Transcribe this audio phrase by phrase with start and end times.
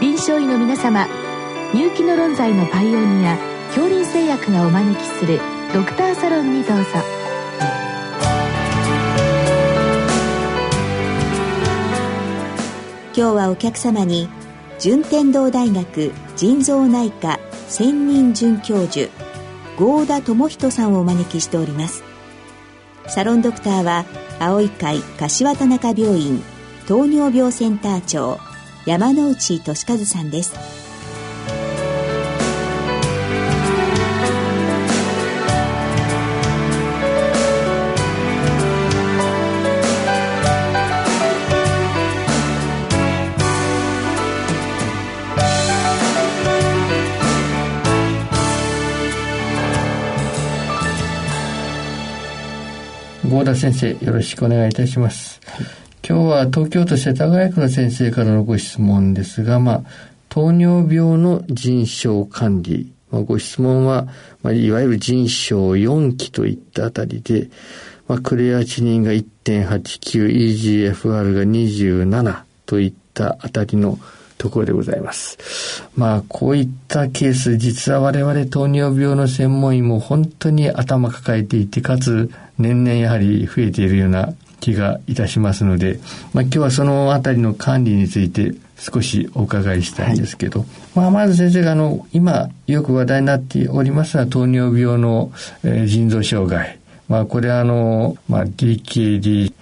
[0.00, 1.06] 臨床医の皆様
[1.74, 3.36] 入気の論剤のパイオニア
[3.66, 5.38] 恐林製薬がお招きする
[5.74, 6.84] ドクターサロンにどうぞ。
[13.14, 14.30] 今日はお客様に
[14.78, 17.38] 順天堂大学腎臓内科
[17.68, 19.10] 専任准教授
[19.76, 22.02] 合田智人さんをお招きしております。
[23.06, 24.06] サロンドクターは
[24.38, 26.42] 青い会柏田中病院
[26.88, 28.40] 糖尿病センター長
[28.86, 30.54] 山内俊和さんです
[53.30, 55.40] 合田先生、よろしくお願いいたします。
[56.10, 59.82] 今日は東京都世田谷区の先生からのご質問ですが、まあ、
[60.28, 62.92] 糖尿病の腎症管理。
[63.12, 64.08] まあ、ご質問は、
[64.42, 67.48] まあ、いわゆる腎症4期といったあたりで、
[68.08, 73.96] まあ、クレアチニンが1.89、EGFR が27といったあたりの
[74.36, 75.38] ところでございます。
[75.94, 85.98] まあ、こういったケース、実は我々糖尿病の専門医も本当に頭抱えていて、かつ年々やはり増えているような気がいたしますので、
[86.32, 95.32] まあ、今日はそのあたりの管理について少しお伺いしたいんですけど、はい、まあ、まず先生があの今よく話題になっておりますのは糖尿病の、
[95.64, 99.52] えー、腎臓障害まあ、これはあの、まあ、DKD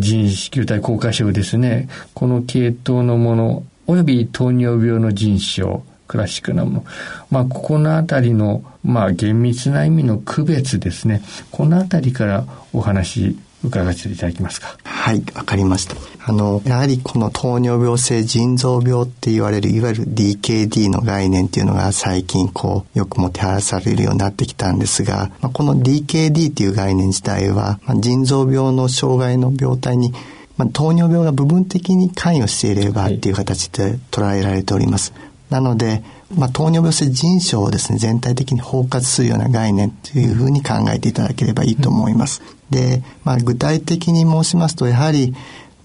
[0.00, 6.84] 腎子球体硬化症ですねこの系統のものおよび糖尿病の腎症クラシックなもの。
[7.30, 11.22] まあ、ここのあたりの、まあ、厳密な意味の区別ですね。
[11.50, 14.76] このあたりからお話伺わせていただきますか？
[14.84, 15.96] はい、わかりました。
[16.26, 30.12] あの、やはりこの糖尿病性腎臓病って言われる、いわゆる DKD の概念っていうのが最近こう、よくもてはらされるようになってきたんですが、まあ、この DKD っていう概念自体は、まあ、腎臓病の障害の病態に
[30.58, 35.12] まあ、糖尿病が部分的に関与していればっていう形で捉えられております。
[35.50, 36.02] なので、
[36.34, 42.42] まあ、糖尿病性腎症をですね、全体的に包括するような概念というふうに考えていただければいいと思います。
[42.70, 45.34] で、まあ、具体的に申しますと、やはり、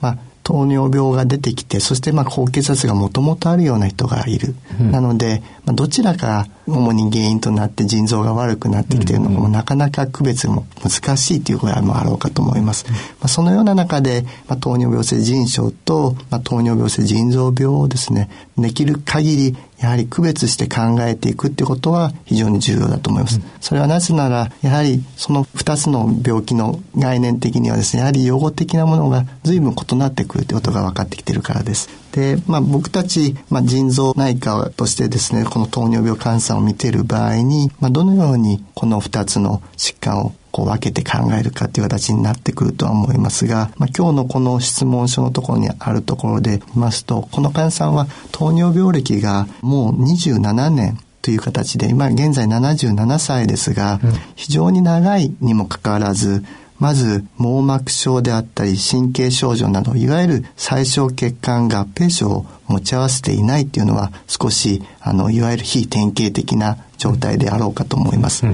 [0.01, 4.55] まあ、糖尿病が出てきて、そしてまあ高血圧がもともとあるような人がいる。
[4.79, 12.85] うん、なので、まあ、どちらか主に原因となって腎臓が悪くなってきているのも、なかなか区別も難しいという場合もあろうかと思います。
[12.89, 23.41] まあ、そのような中で、まあ、糖尿病性腎症と、まあ、糖尿病性腎臓病をですね、できる限りやはり区別して考えていくってことは非常に重要だと思います。
[23.59, 32.02] それはなぜなら、やはりその2つの病気の概念的にはですね、やはり予後的なものが随分異なってくるということが分かってきているからです。
[32.13, 53.99] で、まあ僕たち、まあ腎臓内科としてですね、この糖尿病患者さんを見ている場合に、まあどのようにこの2つの疾患をこう分けて考えるかという形になってくるとは思いますが、まあ、今日のこの質問書のところにあるところで見ますと、この患者さんは糖尿病歴がもう27年という形で、今現在77歳ですが、
[54.35, 56.43] 非常に長いにもかかわらず、
[56.79, 68.45] まず網膜症であったり神経症状などいわゆる最小血管合併症を持ち合わせていないっていうのは少しあのいわゆる非典型的な状態であろうかと思います。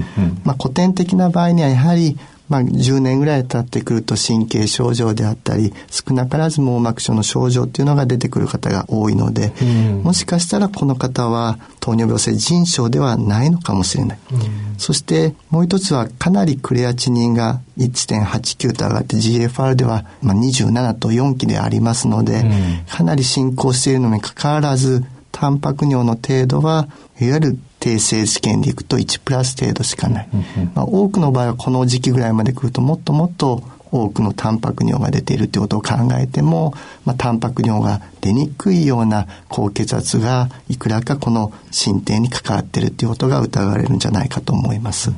[0.44, 2.18] まあ、古典的な場合にはやはり
[2.50, 14.40] まあ、10年ぐらい経ってくると神経症状であったり少なからず網膜症の症状っていうのが出てくる方が多いので、うん、もしかしたらこの方は糖尿病性腎症ではないのかもしれない、うん、
[14.78, 26.88] そしてもう一つはかなりクレアチニンが1.89と上がって GFR ではまあ27と4期でありますので、うん、かなり進行しているのにかかわらずタンパク尿の程度は
[27.20, 30.28] いわゆる定性試験でいくと1プラス程度しかない。
[30.74, 36.74] まあ、多くの場合はこの時期ぐらいまで来るともっともっと多くのタンパク尿が出ているということを考えても、
[37.04, 45.10] まあ、タンパク尿が出にくいような高血圧がいくらかこの進展に関わっているということが疑われるんじゃないかと思います。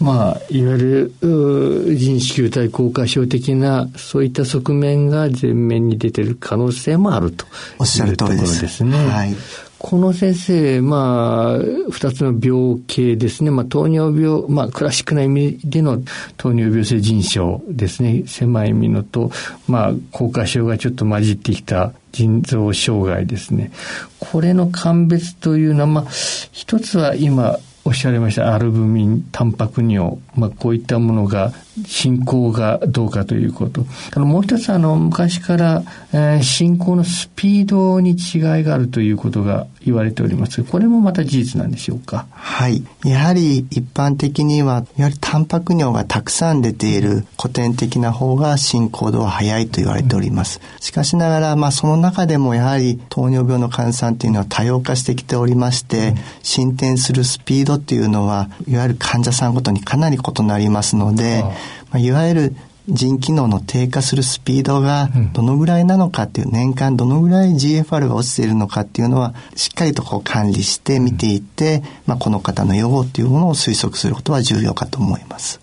[0.00, 7.44] まあ、いわゆる腎子球体硬化症的なそういった側面が前面に出ている可能性もあると
[7.78, 8.62] おっしゃる通りです。
[8.62, 8.96] ですね。
[8.96, 9.34] はい
[9.80, 11.58] この先生、まあ、
[11.90, 13.50] 二つの病系ですね。
[13.50, 16.02] まあ、糖尿病、まあ、クラシックな意味での
[16.36, 18.24] 糖尿病性腎症ですね。
[18.26, 19.30] 狭い意味のと、
[19.66, 23.72] まあ、硬化症がちょっと混じってきた腎臓障害ですね。
[24.18, 26.04] これの鑑別というのは、まあ、
[26.52, 31.54] 一つは今、おっしゃいましたアルブミン、タンパク尿、まあ、こういったものが
[31.86, 33.84] 進行がどうかということ。
[34.14, 35.82] あのもう一つあの昔から、
[36.12, 40.62] えー、進行のスピードに違いがあるということが言われております。
[40.64, 42.26] これもまた事実なんでしょうか？
[42.30, 42.82] はい。
[43.04, 50.60] やはり一般的には、やはりタンパク尿がたくさん出ている古典的な方が進行度は早いと言われております。
[50.80, 61.42] しかしながら、まあその中でもやはり糖尿病の患者さんっていうのは多様化してきておりまして、進展するスピードっていうのは、いわゆる患者さんごとにかなり異なりますので、
[61.90, 62.56] まあ、いわゆる
[62.88, 75.60] 腎機能の低下するスピードがどのぐらいなのかっていう、年間どのぐらい GFR が落ちているのかっていうのはしっかりとこう管理して見ていって、まあ、この方の予後っていうものを推測することは重要かと思います。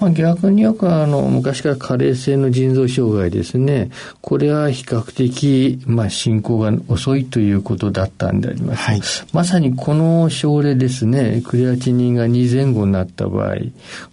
[0.00, 3.90] まあ、逆によくあの昔から加齢性の腎臓障害ですね。
[4.22, 9.00] これは比較的、まあ、進行が遅いということだったんであります、はい、
[9.32, 11.42] まさにこの症例ですね。
[11.44, 13.56] クレアチニンが2前後になった場合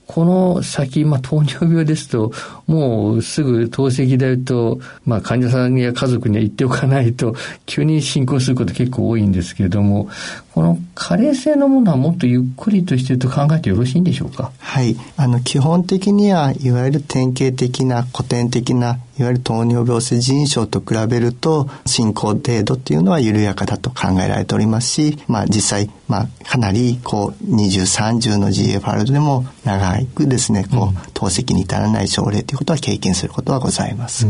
[0.07, 2.31] この先、まあ、糖尿病ですと、
[2.67, 7.33] もうすぐ透析代と、まあ、患者さんや家族には言っておかないと、
[7.65, 10.09] 急に進行すること結構多いんですけれども、
[10.53, 14.51] この加齢性のものはもっとゆっくりとしてると考えてよろしいんでしょうか？
[14.57, 14.95] はい。
[15.15, 34.27] あの、基本的には、いわゆる典型的な古典的ないわゆる糖尿病性腎症と比べると進行程度っていうのは緩やかだと考えられておりますし、まあ実際、まあかなりこう20、30の GFR でも長くですね、こう、透析に至らない症例ということは経験することはございます。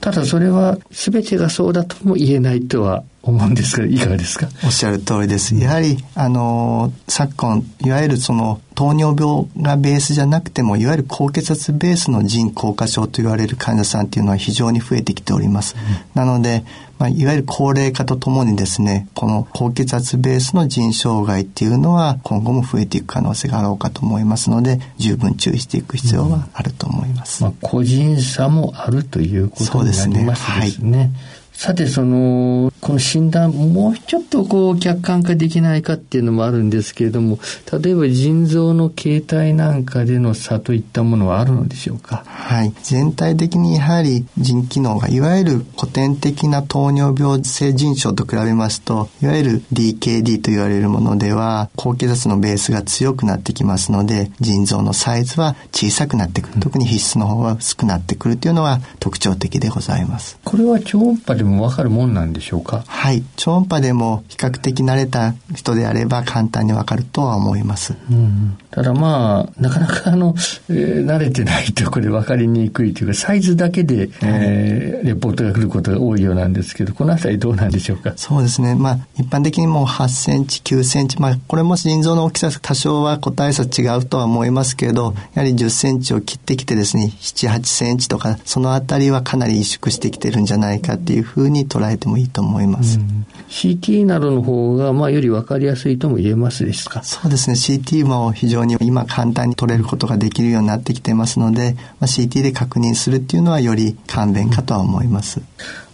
[0.00, 4.48] ただそれは全てがそうだとも言えないとは思うんですが、いかがですか？
[4.64, 5.54] おっしゃる通りです。
[5.54, 15.76] やはり、あの、昨今、いわゆるその、糖尿病がベースじゃなくても、いわゆる高血圧ベースの腎硬化症と言われる患者さんっていうのは非常に増えてきております。
[15.76, 16.64] うん、なので、
[16.98, 27.44] まあ、いわゆる高齢化とともにですね、この高血圧ベースの腎障害っていうのは今後も増えていく可能性があろうかと思いますので、十分注意していく必要はあると思います。
[27.44, 30.54] うん、まあ、個人差もあるということになりますね。
[30.54, 30.98] そうですね。
[30.98, 31.10] はい
[31.52, 37.38] さて、その、この診断、もうちょっとこう、客観化できないかっていうのもあるんですけれども、
[37.82, 42.24] 例えば腎臓の形態なんかでの差といったものはあるのでしょうか？
[42.26, 42.72] はい。
[42.82, 56.60] 全体的にやはり腎機能が、いわゆる古典的な糖尿病性腎症と比べますと、いわゆる DKD と言われるものでは、高血圧のベースが強くなってきますので、腎臓のサイズは小さくなってくる。
[56.60, 60.38] 特に皮質の方は薄くなってくるというのが特徴的でございます。
[60.42, 62.84] これは超音波でもわかるもんなんでしょうか？
[62.86, 63.22] はい。
[63.36, 67.94] 超音波でも比較的慣れた人であれば簡単にわかるとは思います。
[68.10, 70.34] うん、ただまあ、なかなかあの、
[70.68, 78.12] えー、慣れてないとこれ分かりにくいというか、サイズだけで、えー、レポートが来ることが多いようなんですけど、このあたりどうなんでしょうか？
[78.16, 78.74] そうですね。
[78.74, 92.98] まあ、一般的にもう8センチ、9センチ、まあ、これも心臓の大きさ多少は個体差違うとは思いますけど、やはり10センチを切ってきてですね、7、8センチとか、そのあたりはかなり萎縮してきてるんじゃないかっていうふうに捉えてもいいと思います。
[92.98, 97.02] うん、CT などの方が、まあ、より分かりやすいとも言えますですか？
[97.02, 97.56] そうですね。
[97.56, 105.40] CT も非常に今簡単に取れることができるようになってきてますので、まあ、CT で確認するっていうのはより簡便かとは思います。
[105.40, 105.46] うん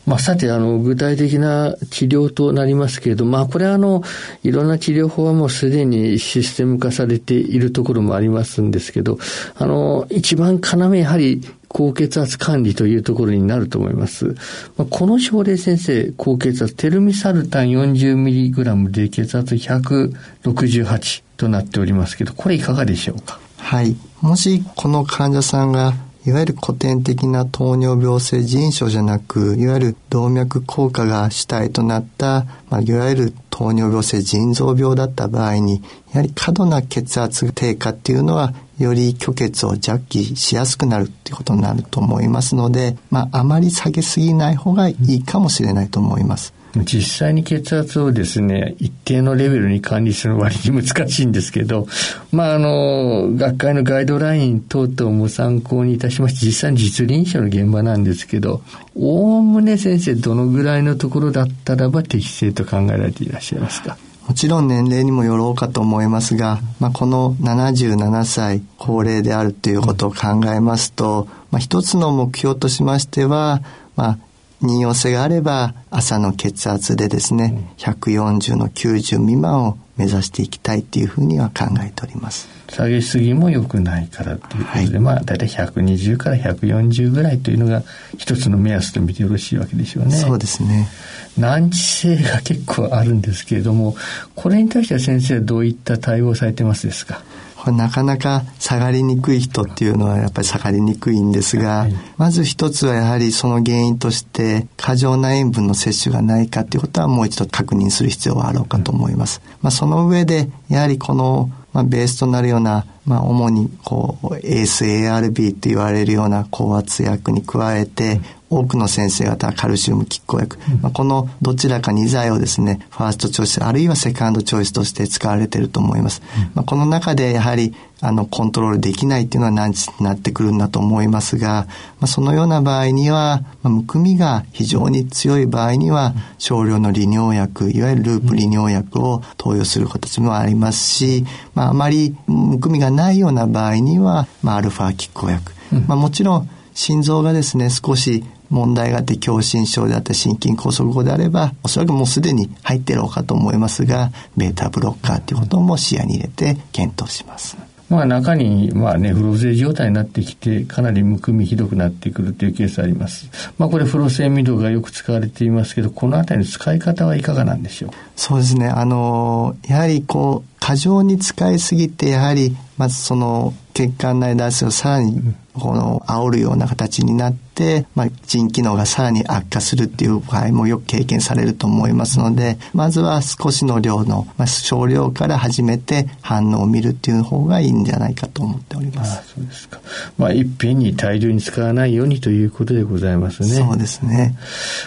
[0.07, 4.03] まあ、さて、あの、具体的な治療となりますけれど、まあ、これはあの、
[4.43, 9.19] いろんな治療法はもうすでにシステム化されているところもありますんですけど、
[9.59, 14.35] あの、一番要やはり高血圧管理というところになると思います。
[14.77, 23.39] まあ、この症例先生、高血圧、テルミサルタン 40mg で血圧168となっておりますけど、これいかがでしょうか？
[23.59, 23.97] はい。
[24.23, 25.95] もしこの患者さんが
[26.27, 35.83] いわゆる古典的な糖尿病性腎症じゃなく、いわゆる動脈硬化が主体となった、まあ、いわゆる糖尿病性腎臓病だった場合に、
[36.13, 46.55] やはり過度な血圧低下っていうのは、より虚血を弱気しやすくなるっていうことになると思いますので、まあ、あまり下げすぎない方がいいかもしれないと思います。
[46.85, 51.89] 実際に血圧をですね、一定のレベルに管理する割に難しいんですけど、
[52.31, 58.63] まあ、あの、学会のガイドライン等々も参考にいたしまして、実際に実臨床の現場なんですけど、
[58.95, 63.97] おおむね先生、どのぐらいのところだったらば適正と考えられていらっしゃいますか？
[64.29, 73.63] もちろん年齢にもよろうかと思いますが、まあ、この77歳高齢であるということを考えますと、まあ、一つの目標としましては、
[73.97, 74.19] まあ、
[74.61, 82.58] 妊用性があれば朝の血圧でですね、140の90未満を目指していきたいというふうには考えております。
[82.69, 87.83] 下げすぎも良くないからということで、はい、まあ大体120から140ぐらいというのが
[88.19, 90.13] 一つの目安と見てよろしいわけでしょうね。
[90.13, 90.89] そうですね。
[91.37, 93.97] 難治性が結構あるんですけれども、
[94.35, 97.23] これに対しては先生はどういった対応されてますですか？
[97.57, 109.43] ここれなかなか下がりにくい人っていうのはやっぱり下がりにくいんですが、はい、まず一つはやはりその原因として過剰な塩分の摂取がないかっていうことはもう一度確認する必要はあろうかと思います。
[109.61, 131.67] まあ、その上でやはりこのまあ、ベースとなるような、まあ、主にこう ASARB と言われるような高圧薬に加えて、多くの先生方はカルシウム拮抗薬、うん、まあ、このどちらか2剤をですねファーストチョイスあるいはセカンドチョイスとして使われていると思います、うん、まあ、この中でやはりあのコントロールできないっていうのは何になってくるんだと思いますが、
[131.99, 141.25] まあ、そのような場合には、まあ、むくみが非常に強い場合には少量の利尿薬いわゆるループ利尿薬を投与する形もありますし、
[141.55, 145.53] まあ、あまりむくみがないような場合には、まあ、アルファ拮抗薬、
[145.87, 157.57] まあ、もちろん心臓がですね少し問題があって狭心症であったり心筋梗塞後であればおそらくもうすでに入っているかと思いますがベータブロッカーということも視野に入れて検討します。
[157.91, 163.31] まあ中に、まあね、フロゼ状態になってきて、かなりむくみひどくなってくるというケースあります。
[163.57, 167.91] まあこれフロセミドがよく使われていますけど、このあたりの使い方はいかがなんでしょう？
[168.15, 168.69] そうですね。
[168.69, 189.19] あの、やはりこう、過剰に使いすぎて、やはり、まずその血管内脱水をさらにこの煽るような形になって、まあ、腎機能がさらに悪化するっていう場合もよく経験されると思いますので、まずは少しの量の、まあ、少量から始めて反応を見るっていう方がいいんじゃないかと思っております。
[189.19, 189.81] あそうですか。
[190.17, 193.49] まあ、いっぺんに大量に使わないようにということでございますね。
[193.49, 194.37] そうですね。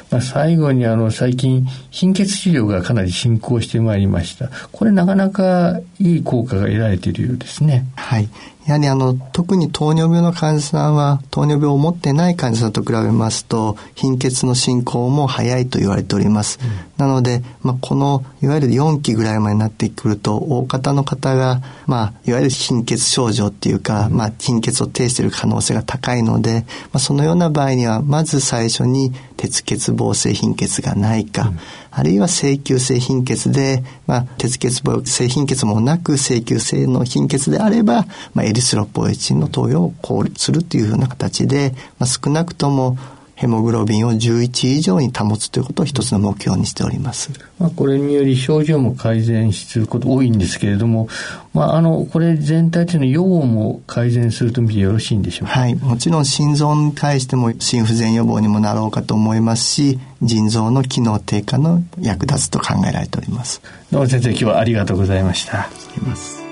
[0.10, 4.50] まあ、最後にあの、最近、貧血治療がかなり進行してまいりました。
[4.72, 7.86] これなかなかいい効果が得られているようですね。
[7.96, 8.30] はい。
[8.66, 16.60] やはりあの、特に糖尿病の患者さんは、糖尿病を持ってない患者さんと比べますと、貧血の進行も早いと言われております。
[16.62, 31.60] うん、なので、まあ、この、いわゆる4期ぐらいまでになってくると、大方の方が、まあ、いわゆる貧血症状っていうか、うん、まあ、貧血を呈している可能性が高いので、まあ、そのような場合には、まず最初に、鉄欠乏性貧血がないか、うん
[31.92, 42.98] あるいは請求性貧血で、まあ、鉄欠乏性貧血もなく請求性の貧血であれば、まあ、エリスロポエチンの投与を考慮するというふうな形で、まあ、少なくとも
[43.42, 47.32] ヘモグロビンを11以上に保つということを一つの目標にしております。
[47.58, 51.08] まあ、これにより症状も改善すること多いんですけれども、
[51.52, 55.60] まあ、あの、これ全体というのは予防も改善すると見てよろしいんでしょうか？
[55.60, 55.74] はい。
[55.74, 63.60] もちろん心臓に対しても心不全予防にもなろうかと思いますし、腎臓の機能低下の役立つと考えられております。
[63.92, 65.62] どうも先生、今日はありがとうございました。
[65.62, 66.51] あります。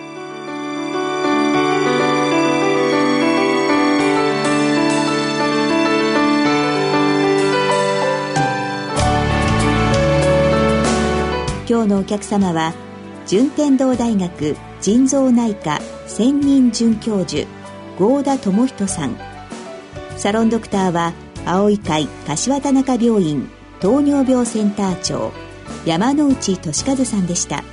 [11.69, 12.73] 今日のお客様は
[13.27, 17.47] 順天堂大学腎臓内科専任准教授
[17.99, 19.15] 合田智人さん。
[20.17, 21.13] サロンドクターは
[21.45, 23.47] 青い会柏田中病院
[23.81, 25.31] 糖尿病センター長
[25.85, 27.63] 山内俊和さんでした。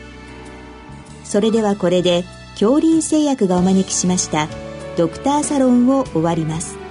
[1.24, 4.46] それではこれで恐林製薬がお招きしました
[4.98, 6.85] ドクターサロンを終わります。